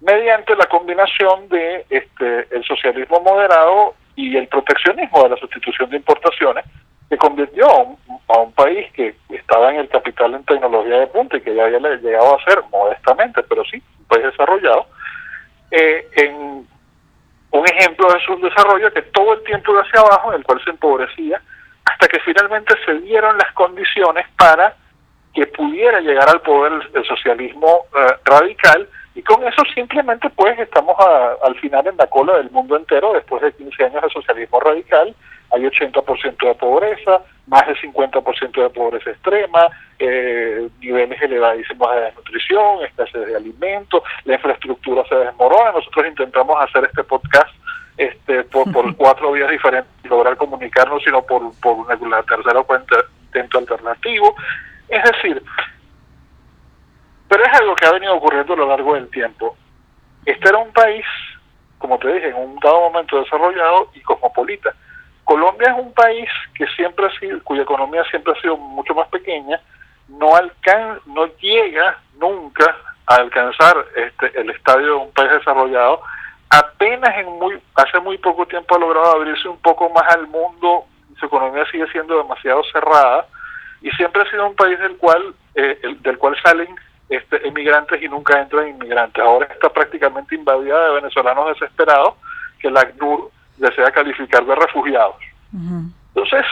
mediante 0.00 0.54
la 0.56 0.66
combinación 0.66 1.48
de 1.48 1.86
este, 1.88 2.48
el 2.50 2.64
socialismo 2.64 3.20
moderado 3.20 3.94
y 4.16 4.36
el 4.36 4.46
proteccionismo 4.48 5.24
de 5.24 5.30
la 5.30 5.36
sustitución 5.36 5.90
de 5.90 5.96
importaciones 5.96 6.64
que 7.08 7.16
convirtió 7.16 7.66
a 7.66 7.82
un, 7.82 7.98
a 8.28 8.38
un, 8.38 8.52
país 8.52 8.90
que 8.92 9.14
estaba 9.28 9.70
en 9.70 9.80
el 9.80 9.88
capital 9.88 10.34
en 10.34 10.44
tecnología 10.44 11.00
de 11.00 11.06
punta 11.08 11.36
y 11.36 11.40
que 11.40 11.54
ya 11.54 11.64
había 11.64 11.78
llegado 11.78 12.36
a 12.36 12.44
ser 12.44 12.62
modestamente, 12.70 13.42
pero 13.42 13.64
sí, 13.64 13.82
un 13.98 14.04
país 14.06 14.24
desarrollado, 14.24 14.86
eh, 15.70 16.08
en 16.16 16.66
un 17.50 17.68
ejemplo 17.68 18.08
de 18.12 18.20
su 18.20 18.36
desarrollo 18.40 18.92
que 18.92 19.02
todo 19.02 19.34
el 19.34 19.44
tiempo 19.44 19.72
iba 19.72 19.82
hacia 19.82 20.00
abajo, 20.00 20.32
en 20.32 20.38
el 20.38 20.44
cual 20.44 20.60
se 20.64 20.70
empobrecía, 20.70 21.40
hasta 21.84 22.08
que 22.08 22.20
finalmente 22.20 22.74
se 22.84 22.94
dieron 23.00 23.36
las 23.38 23.52
condiciones 23.52 24.26
para 24.36 24.74
que 25.34 25.46
pudiera 25.46 26.00
llegar 26.00 26.28
al 26.28 26.40
poder 26.40 26.72
el, 26.94 27.04
socialismo 27.04 27.86
eh, 27.96 28.14
radical. 28.24 28.88
Y 29.14 29.22
con 29.22 29.46
eso 29.46 29.62
simplemente 29.74 30.28
pues 30.30 30.58
estamos 30.58 30.96
al 31.42 31.54
final 31.60 31.86
en 31.86 31.96
la 31.96 32.06
cola 32.06 32.36
del 32.36 32.50
mundo 32.50 32.76
entero 32.76 33.12
después 33.12 33.42
de 33.42 33.52
15 33.52 33.84
años 33.84 34.02
de 34.02 34.10
socialismo 34.10 34.58
radical 34.58 35.14
hay 35.54 35.62
80% 35.62 36.48
de 36.48 36.54
pobreza, 36.56 37.22
más 37.46 37.66
del 37.66 37.76
50% 37.76 38.62
de 38.62 38.70
pobreza 38.70 39.10
extrema, 39.10 39.68
eh, 39.98 40.68
niveles 40.80 41.20
elevadísimos 41.22 41.94
de 41.94 42.00
desnutrición, 42.00 42.84
escasez 42.84 43.26
de 43.26 43.36
alimentos, 43.36 44.02
la 44.24 44.34
infraestructura 44.34 45.04
se 45.08 45.14
desmorona. 45.14 45.72
Nosotros 45.72 46.06
intentamos 46.06 46.56
hacer 46.60 46.84
este 46.84 47.04
podcast 47.04 47.54
este 47.96 48.42
por, 48.44 48.72
por 48.72 48.96
cuatro 48.96 49.30
vías 49.30 49.48
diferentes 49.48 49.90
y 50.02 50.08
lograr 50.08 50.36
comunicarnos, 50.36 51.02
sino 51.04 51.22
por, 51.22 51.54
por 51.60 51.76
una, 52.00 52.22
tercera 52.24 52.62
cuenta, 52.64 52.96
intento 53.26 53.58
alternativo. 53.58 54.34
Es 54.88 55.02
decir, 55.04 55.40
pero 57.28 57.44
es 57.44 57.60
algo 57.60 57.76
que 57.76 57.86
ha 57.86 57.92
venido 57.92 58.14
ocurriendo 58.16 58.54
a 58.54 58.56
lo 58.56 58.68
largo 58.68 58.94
del 58.94 59.08
tiempo. 59.10 59.56
Este 60.26 60.48
era 60.48 60.58
un 60.58 60.72
país, 60.72 61.04
como 61.78 61.98
te 61.98 62.12
dije, 62.12 62.28
en 62.28 62.34
un 62.34 62.56
dado 62.56 62.90
momento 62.90 63.20
desarrollado 63.20 63.90
y 63.94 64.00
cosmopolita 64.00 64.74
Colombia 65.24 65.72
es 65.72 65.84
un 65.84 65.92
país 65.92 66.28
que 66.54 66.66
siempre 66.68 67.06
ha 67.06 67.18
sido, 67.18 67.42
cuya 67.42 67.62
economía 67.62 68.04
siempre 68.10 68.32
ha 68.32 68.40
sido 68.40 68.56
mucho 68.56 68.94
más 68.94 69.08
pequeña, 69.08 69.60
no 70.08 70.34
alcan 70.36 71.00
no 71.06 71.26
llega 71.38 71.98
nunca 72.18 72.76
a 73.06 73.16
alcanzar 73.16 73.76
este 73.96 74.40
el 74.40 74.50
estadio 74.50 74.86
de 74.86 74.92
un 74.92 75.12
país 75.12 75.30
desarrollado. 75.30 76.00
Apenas 76.50 77.16
en 77.16 77.26
muy 77.38 77.58
hace 77.74 77.98
muy 78.00 78.18
poco 78.18 78.46
tiempo 78.46 78.76
ha 78.76 78.78
logrado 78.78 79.12
abrirse 79.12 79.48
un 79.48 79.58
poco 79.60 79.88
más 79.90 80.04
al 80.14 80.26
mundo. 80.28 80.84
Su 81.18 81.26
economía 81.26 81.64
sigue 81.70 81.86
siendo 81.88 82.16
demasiado 82.18 82.62
cerrada 82.72 83.26
y 83.80 83.90
siempre 83.92 84.22
ha 84.22 84.30
sido 84.30 84.46
un 84.46 84.56
país 84.56 84.78
del 84.78 84.96
cual 84.98 85.34
eh, 85.54 85.78
del 86.00 86.18
cual 86.18 86.36
salen 86.42 86.68
este, 87.08 87.46
emigrantes 87.46 88.02
y 88.02 88.08
nunca 88.08 88.40
entran 88.40 88.68
inmigrantes. 88.68 89.22
Ahora 89.22 89.46
está 89.46 89.68
prácticamente 89.70 90.34
invadida 90.34 90.88
de 90.88 90.94
venezolanos 90.94 91.48
desesperados 91.48 92.14
que 92.58 92.70
la 92.70 92.80
ACNUR 92.80 93.30
desea 93.56 93.90
calificar 93.90 94.44
de 94.44 94.54
refugiados. 94.54 95.16
Entonces, 95.52 96.44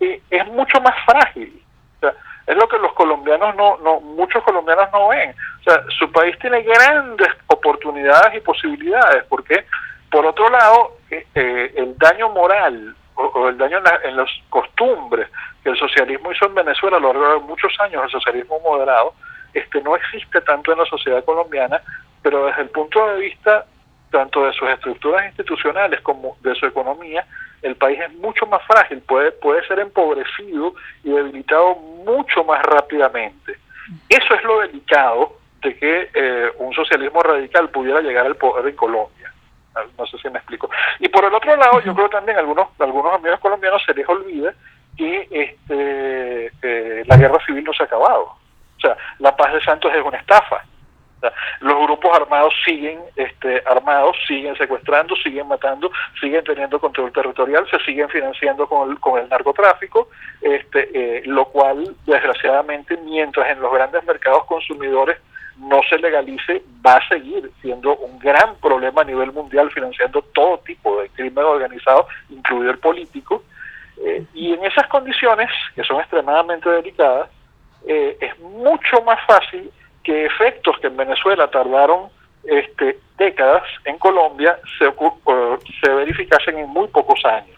eh, 0.00 0.20
es 0.30 0.46
mucho 0.48 0.80
más 0.80 0.94
frágil. 1.04 1.62
O 1.96 2.00
sea, 2.00 2.14
es 2.46 2.56
lo 2.56 2.68
que 2.68 2.78
los 2.78 2.92
colombianos 2.94 3.54
no, 3.54 3.78
no, 3.78 4.00
muchos 4.00 4.42
colombianos 4.42 4.88
no 4.92 5.08
ven. 5.08 5.34
O 5.60 5.62
sea, 5.62 5.82
su 5.98 6.10
país 6.10 6.36
tiene 6.40 6.62
grandes 6.62 7.28
oportunidades 7.46 8.36
y 8.36 8.40
posibilidades, 8.40 9.24
porque 9.28 9.64
por 10.10 10.26
otro 10.26 10.48
lado, 10.48 10.96
eh, 11.10 11.24
eh, 11.34 11.72
el 11.76 11.96
daño 11.96 12.30
moral 12.30 12.96
o, 13.14 13.48
el 13.48 13.58
daño 13.58 13.78
en, 14.02 14.16
las 14.16 14.30
costumbres 14.48 15.28
que 15.62 15.70
el 15.70 15.78
socialismo 15.78 16.32
hizo 16.32 16.46
en 16.46 16.54
Venezuela 16.54 16.96
a 16.96 17.00
lo 17.00 17.12
largo 17.12 17.34
de 17.34 17.46
muchos 17.46 17.72
años, 17.80 18.02
el 18.04 18.10
socialismo 18.10 18.58
moderado, 18.60 19.14
este 19.52 19.80
no 19.82 19.94
existe 19.94 20.40
tanto 20.40 20.72
en 20.72 20.78
la 20.78 20.86
sociedad 20.86 21.24
colombiana, 21.24 21.80
pero 22.22 22.46
desde 22.46 22.62
el 22.62 22.70
punto 22.70 23.06
de 23.08 23.20
vista 23.20 23.66
tanto 24.10 24.44
de 24.44 24.52
sus 24.52 24.68
estructuras 24.68 25.26
institucionales 25.26 26.00
como 26.00 26.36
de 26.42 26.54
su 26.54 26.66
economía, 26.66 27.26
el 27.62 27.76
país 27.76 28.00
es 28.00 28.12
mucho 28.14 28.46
más 28.46 28.62
frágil, 28.66 29.00
puede, 29.02 29.32
puede 29.32 29.66
ser 29.66 29.78
empobrecido 29.80 30.74
y 31.04 31.10
debilitado 31.10 31.74
mucho 31.76 32.44
más 32.44 32.62
rápidamente. 32.62 33.56
Eso 34.08 34.34
es 34.34 34.44
lo 34.44 34.60
delicado 34.60 35.36
de 35.62 35.76
que 35.76 36.10
eh, 36.14 36.50
un 36.58 36.72
socialismo 36.72 37.22
radical 37.22 37.68
pudiera 37.70 38.00
llegar 38.00 38.26
al 38.26 38.36
poder 38.36 38.66
en 38.66 38.76
Colombia. 38.76 39.32
No 39.96 40.06
sé 40.06 40.18
si 40.18 40.28
me 40.28 40.38
explico. 40.38 40.68
Y 40.98 41.08
por 41.08 41.24
el 41.24 41.32
otro 41.32 41.54
lado, 41.56 41.80
yo 41.82 41.94
creo 41.94 42.08
también 42.08 42.38
algunos, 42.38 42.68
algunos 42.80 43.14
amigos 43.14 43.40
colombianos 43.40 43.82
se 43.84 43.94
les 43.94 44.08
olvida 44.08 44.52
que 44.96 45.28
este, 45.30 46.52
eh, 46.62 47.04
la 47.06 47.16
guerra 47.16 47.44
civil 47.46 47.64
no 47.64 47.72
se 47.72 47.84
ha 47.84 47.86
acabado. 47.86 48.24
O 48.24 48.80
sea, 48.80 48.96
la 49.18 49.36
paz 49.36 49.52
de 49.52 49.60
Santos 49.62 49.92
es 49.94 50.02
una 50.02 50.18
estafa 50.18 50.64
los 51.60 51.76
grupos 51.84 52.16
armados 52.16 52.54
siguen 52.64 53.00
este, 53.16 53.62
armados, 53.66 54.16
siguen 54.26 54.56
secuestrando, 54.56 55.14
siguen 55.16 55.48
matando, 55.48 55.90
siguen 56.20 56.44
teniendo 56.44 56.80
control 56.80 57.12
territorial, 57.12 57.66
se 57.70 57.78
siguen 57.80 58.08
financiando 58.08 58.66
con 58.66 58.90
el, 58.90 58.98
con 58.98 59.20
el 59.20 59.28
narcotráfico, 59.28 60.08
este, 60.40 60.90
eh, 60.94 61.22
lo 61.26 61.46
cual, 61.46 61.94
desgraciadamente, 62.06 62.96
mientras 62.98 63.50
en 63.50 63.60
los 63.60 63.72
grandes 63.72 64.04
mercados 64.04 64.44
consumidores 64.44 65.18
no 65.58 65.82
se 65.88 65.98
legalice, 65.98 66.62
va 66.84 66.94
a 66.94 67.08
seguir 67.08 67.50
siendo 67.60 67.94
un 67.96 68.18
gran 68.18 68.56
problema 68.56 69.02
a 69.02 69.04
nivel 69.04 69.30
mundial, 69.32 69.70
financiando 69.70 70.22
todo 70.22 70.58
tipo 70.60 71.02
de 71.02 71.10
crimen 71.10 71.44
organizado, 71.44 72.06
incluido 72.30 72.70
el 72.70 72.78
político. 72.78 73.42
Eh, 74.02 74.24
y 74.32 74.54
en 74.54 74.64
esas 74.64 74.86
condiciones, 74.86 75.50
que 75.74 75.84
son 75.84 76.00
extremadamente 76.00 76.70
delicadas, 76.70 77.28
eh, 77.86 78.16
es 78.20 78.38
mucho 78.38 79.02
más 79.02 79.18
fácil 79.26 79.70
que 80.02 80.26
efectos 80.26 80.78
que 80.80 80.88
en 80.88 80.96
Venezuela 80.96 81.50
tardaron 81.50 82.08
este, 82.44 82.98
décadas, 83.18 83.62
en 83.84 83.98
Colombia 83.98 84.58
se, 84.78 84.86
se 85.82 85.90
verificasen 85.92 86.58
en 86.58 86.68
muy 86.68 86.88
pocos 86.88 87.24
años. 87.24 87.56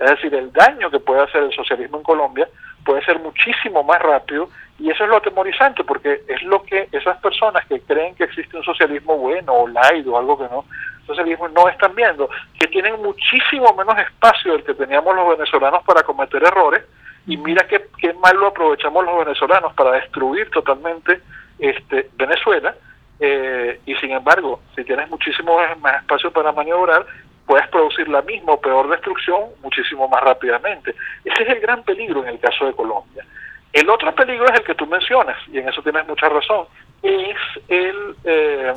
Es 0.00 0.10
decir, 0.10 0.34
el 0.34 0.52
daño 0.52 0.90
que 0.90 0.98
puede 0.98 1.22
hacer 1.22 1.42
el 1.44 1.52
socialismo 1.52 1.98
en 1.98 2.02
Colombia 2.02 2.48
puede 2.84 3.04
ser 3.04 3.18
muchísimo 3.20 3.82
más 3.82 4.00
rápido 4.00 4.48
y 4.78 4.90
eso 4.90 5.04
es 5.04 5.10
lo 5.10 5.18
atemorizante 5.18 5.84
porque 5.84 6.22
es 6.26 6.42
lo 6.42 6.62
que 6.62 6.88
esas 6.90 7.20
personas 7.20 7.64
que 7.66 7.80
creen 7.80 8.14
que 8.16 8.24
existe 8.24 8.56
un 8.56 8.64
socialismo 8.64 9.16
bueno 9.16 9.52
o 9.52 9.68
laido 9.68 10.14
o 10.14 10.18
algo 10.18 10.38
que 10.38 10.44
no, 10.44 10.64
socialismo 11.06 11.48
no 11.48 11.68
están 11.68 11.94
viendo, 11.94 12.28
que 12.58 12.66
tienen 12.66 13.00
muchísimo 13.00 13.72
menos 13.74 13.96
espacio 13.98 14.52
del 14.52 14.64
que 14.64 14.74
teníamos 14.74 15.14
los 15.14 15.36
venezolanos 15.36 15.84
para 15.84 16.02
cometer 16.02 16.42
errores 16.42 16.82
y 17.26 17.36
mira 17.36 17.66
qué, 17.68 17.86
qué 17.98 18.12
mal 18.14 18.36
lo 18.36 18.48
aprovechamos 18.48 19.04
los 19.04 19.24
venezolanos 19.24 19.72
para 19.74 19.92
destruir 19.92 20.50
totalmente 20.50 21.20
este, 21.62 22.10
Venezuela, 22.16 22.74
eh, 23.20 23.80
y 23.86 23.94
sin 23.96 24.10
embargo, 24.10 24.60
si 24.74 24.84
tienes 24.84 25.08
muchísimo 25.08 25.56
más 25.80 26.02
espacio 26.02 26.32
para 26.32 26.52
maniobrar, 26.52 27.06
puedes 27.46 27.68
producir 27.68 28.08
la 28.08 28.20
misma 28.22 28.54
o 28.54 28.60
peor 28.60 28.88
destrucción 28.90 29.42
muchísimo 29.62 30.08
más 30.08 30.22
rápidamente. 30.22 30.94
Ese 31.24 31.42
es 31.44 31.48
el 31.50 31.60
gran 31.60 31.82
peligro 31.84 32.22
en 32.22 32.30
el 32.30 32.40
caso 32.40 32.66
de 32.66 32.72
Colombia. 32.72 33.24
El 33.72 33.88
otro 33.88 34.14
peligro 34.14 34.44
es 34.46 34.60
el 34.60 34.66
que 34.66 34.74
tú 34.74 34.86
mencionas, 34.86 35.36
y 35.48 35.58
en 35.58 35.68
eso 35.68 35.82
tienes 35.82 36.06
mucha 36.06 36.28
razón, 36.28 36.66
es 37.02 37.36
el, 37.68 38.16
eh, 38.24 38.72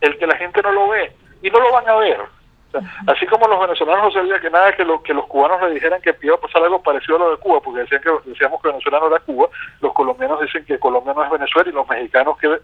el 0.00 0.18
que 0.18 0.26
la 0.26 0.36
gente 0.36 0.62
no 0.62 0.72
lo 0.72 0.88
ve, 0.88 1.12
y 1.42 1.50
no 1.50 1.60
lo 1.60 1.72
van 1.72 1.88
a 1.88 1.96
ver 1.96 2.37
así 3.06 3.26
como 3.26 3.48
los 3.48 3.60
venezolanos 3.60 4.04
no 4.04 4.10
sabían 4.10 4.40
que 4.40 4.50
nada 4.50 4.72
que, 4.72 4.84
lo, 4.84 5.02
que 5.02 5.14
los 5.14 5.26
cubanos 5.26 5.60
le 5.62 5.74
dijeran 5.74 6.00
que 6.02 6.14
iba 6.22 6.34
a 6.34 6.40
pasar 6.40 6.62
algo 6.62 6.82
parecido 6.82 7.16
a 7.16 7.20
lo 7.20 7.30
de 7.30 7.36
Cuba, 7.38 7.60
porque 7.60 7.80
decían 7.80 8.02
que 8.02 8.10
decíamos 8.30 8.60
que 8.60 8.68
Venezuela 8.68 9.00
no 9.00 9.06
era 9.08 9.20
Cuba, 9.20 9.48
los 9.80 9.92
colombianos 9.94 10.40
dicen 10.40 10.64
que 10.64 10.78
Colombia 10.78 11.14
no 11.14 11.24
es 11.24 11.30
Venezuela 11.30 11.70
y 11.70 11.72
los 11.72 11.88
mexicanos 11.88 12.38
que 12.38 12.58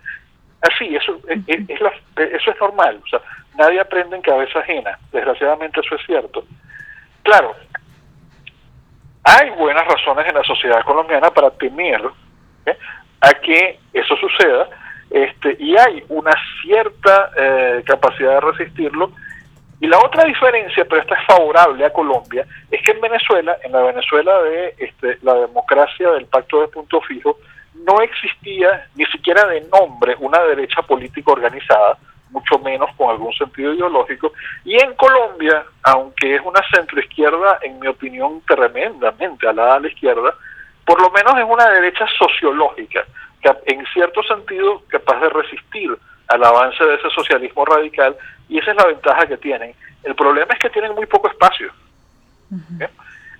así, 0.60 0.94
eso 0.96 1.18
es, 1.28 1.40
eso 1.48 2.50
es 2.50 2.60
normal, 2.60 3.00
o 3.02 3.08
sea, 3.08 3.20
nadie 3.56 3.80
aprende 3.80 4.16
en 4.16 4.22
cabeza 4.22 4.58
ajena, 4.58 4.98
desgraciadamente 5.12 5.80
eso 5.80 5.94
es 5.94 6.06
cierto. 6.06 6.44
Claro, 7.22 7.54
hay 9.24 9.50
buenas 9.50 9.86
razones 9.86 10.26
en 10.28 10.34
la 10.34 10.44
sociedad 10.44 10.82
colombiana 10.84 11.30
para 11.30 11.50
temer 11.50 12.02
¿eh? 12.66 12.76
a 13.20 13.32
que 13.34 13.80
eso 13.92 14.16
suceda, 14.16 14.68
este, 15.10 15.56
y 15.58 15.76
hay 15.76 16.04
una 16.08 16.32
cierta 16.62 17.30
eh, 17.36 17.82
capacidad 17.86 18.34
de 18.34 18.40
resistirlo. 18.52 19.12
Y 19.80 19.86
la 19.86 19.98
otra 19.98 20.24
diferencia, 20.24 20.84
pero 20.84 21.02
esta 21.02 21.14
es 21.14 21.26
favorable 21.26 21.84
a 21.84 21.92
Colombia, 21.92 22.46
es 22.70 22.82
que 22.82 22.92
en 22.92 23.00
Venezuela, 23.00 23.56
en 23.62 23.72
la 23.72 23.82
Venezuela 23.82 24.42
de 24.42 24.74
este, 24.78 25.18
la 25.22 25.34
democracia 25.34 26.10
del 26.12 26.26
pacto 26.26 26.60
de 26.60 26.68
punto 26.68 27.00
fijo, 27.02 27.38
no 27.74 28.00
existía 28.00 28.88
ni 28.94 29.04
siquiera 29.06 29.46
de 29.46 29.62
nombre 29.62 30.16
una 30.20 30.40
derecha 30.44 30.82
política 30.82 31.32
organizada, 31.32 31.98
mucho 32.30 32.58
menos 32.58 32.90
con 32.96 33.10
algún 33.10 33.32
sentido 33.34 33.74
ideológico. 33.74 34.32
Y 34.64 34.74
en 34.80 34.94
Colombia, 34.94 35.64
aunque 35.82 36.36
es 36.36 36.42
una 36.44 36.60
centroizquierda, 36.74 37.58
en 37.62 37.78
mi 37.78 37.88
opinión, 37.88 38.42
tremendamente 38.46 39.48
alada 39.48 39.76
a 39.76 39.80
la 39.80 39.88
izquierda, 39.88 40.34
por 40.84 41.00
lo 41.00 41.10
menos 41.10 41.36
es 41.38 41.44
una 41.44 41.68
derecha 41.70 42.06
sociológica, 42.18 43.04
que 43.42 43.50
en 43.66 43.84
cierto 43.86 44.22
sentido 44.22 44.82
capaz 44.88 45.20
de 45.20 45.28
resistir 45.30 45.96
al 46.28 46.44
avance 46.44 46.82
de 46.84 46.94
ese 46.94 47.10
socialismo 47.10 47.64
radical, 47.64 48.16
y 48.48 48.58
esa 48.58 48.70
es 48.70 48.76
la 48.76 48.86
ventaja 48.86 49.26
que 49.26 49.36
tienen. 49.36 49.74
El 50.02 50.14
problema 50.14 50.52
es 50.52 50.58
que 50.58 50.70
tienen 50.70 50.94
muy 50.94 51.06
poco 51.06 51.28
espacio. 51.28 51.70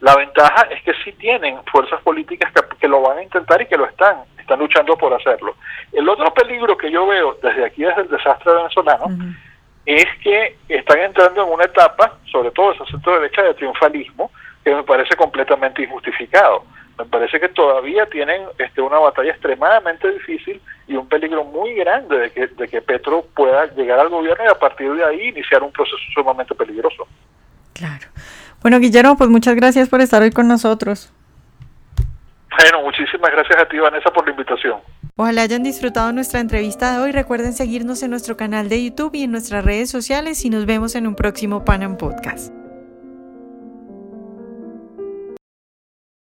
La 0.01 0.17
ventaja 0.17 0.63
es 0.71 0.83
que 0.83 0.93
sí 1.05 1.13
tienen 1.13 1.59
fuerzas 1.71 2.01
políticas 2.03 2.53
que, 2.79 2.89
lo 2.89 3.01
van 3.01 3.19
a 3.19 3.23
intentar 3.23 3.63
y 3.63 3.67
que 3.67 3.77
lo 3.77 3.87
están, 3.87 4.19
están 4.39 4.59
luchando 4.59 4.97
por 4.99 5.15
hacerlo. 5.15 5.57
El 5.93 6.09
otro 6.09 6.33
peligro 6.35 6.77
que 6.77 6.91
yo 6.91 7.07
veo 7.07 7.39
desde 7.43 7.65
aquí, 7.65 7.85
desde 7.85 8.03
el 8.03 8.09
desastre 8.09 8.53
venezolano, 8.53 9.07
es 9.87 10.07
que 10.23 10.57
están 10.69 10.99
entrando 10.99 11.45
en 11.45 11.53
una 11.53 11.65
etapa, 11.65 12.19
sobre 12.31 12.51
todo 12.51 12.73
esa 12.73 12.85
centro 12.87 13.15
derecha, 13.15 13.43
de 13.43 13.55
triunfalismo, 13.55 14.31
que 14.65 14.75
me 14.75 14.83
parece 14.83 15.15
completamente 15.17 15.83
injustificado. 15.83 16.65
Me 16.99 17.05
parece 17.07 17.41
que 17.41 17.49
todavía 17.49 18.07
tienen 18.07 18.43
este, 18.59 18.81
una 18.81 18.99
batalla 18.99 19.33
extremadamente 19.33 20.11
difícil 20.13 20.61
y 20.87 20.95
un 20.97 21.09
peligro 21.09 21.45
muy 21.45 21.75
grande 21.75 22.17
de 22.19 22.31
que, 22.31 22.47
de 22.47 22.69
que 22.69 22.81
Petro 22.81 23.27
pueda 23.35 23.67
llegar 23.75 23.99
al 23.99 24.09
gobierno 24.09 24.45
y 24.45 24.49
a 24.49 24.59
partir 24.59 24.93
de 24.93 25.05
ahí 25.05 25.29
iniciar 25.29 25.63
un 25.63 25.73
proceso 25.73 25.97
sumamente 26.15 26.55
peligroso. 26.55 27.07
Claro. 27.73 28.07
Bueno, 28.63 28.79
Guillermo, 28.79 29.17
pues 29.17 29.29
muchas 29.29 29.57
gracias 29.57 29.89
por 29.89 30.01
estar 30.01 30.23
hoy 30.23 30.31
con 30.31 30.47
nosotros. 30.49 31.13
Bueno, 32.59 32.83
muchísimas 32.83 33.31
gracias 33.33 33.61
a 33.61 33.69
ti, 33.69 33.79
Vanessa, 33.79 34.11
por 34.11 34.25
la 34.25 34.31
invitación. 34.31 34.81
Ojalá 35.17 35.43
hayan 35.43 35.63
disfrutado 35.63 36.13
nuestra 36.13 36.41
entrevista 36.41 36.93
de 36.93 37.03
hoy. 37.03 37.13
Recuerden 37.13 37.53
seguirnos 37.53 38.03
en 38.03 38.11
nuestro 38.11 38.37
canal 38.37 38.69
de 38.69 38.85
YouTube 38.85 39.15
y 39.15 39.25
en 39.25 39.33
nuestras 39.33 39.65
redes 39.65 39.91
sociales 39.91 40.45
y 40.45 40.51
nos 40.51 40.65
vemos 40.67 40.95
en 40.95 41.07
un 41.07 41.15
próximo 41.15 41.65
Panam 41.65 41.97
Podcast. 41.97 42.64